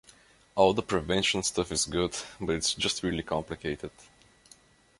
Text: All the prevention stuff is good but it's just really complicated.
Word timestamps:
All 0.55 0.73
the 0.73 0.81
prevention 0.81 1.43
stuff 1.43 1.71
is 1.71 1.85
good 1.85 2.17
but 2.39 2.55
it's 2.55 2.73
just 2.73 3.03
really 3.03 3.21
complicated. 3.21 3.91